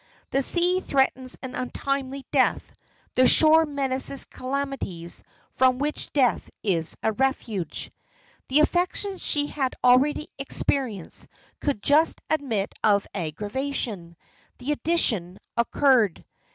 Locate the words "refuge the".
7.11-8.61